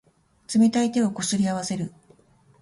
[0.51, 1.93] 冷たい手をこすり合わせる。